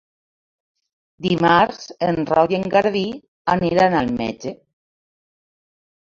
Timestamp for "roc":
2.31-2.53